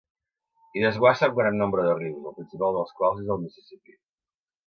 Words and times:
Hi 0.77 0.81
desguassa 0.83 1.27
un 1.33 1.35
gran 1.39 1.59
nombre 1.63 1.83
de 1.89 1.91
rius, 1.99 2.25
el 2.31 2.35
principal 2.39 2.75
dels 2.79 2.97
quals 3.01 3.23
és 3.25 3.31
el 3.35 3.41
Mississipí. 3.45 3.97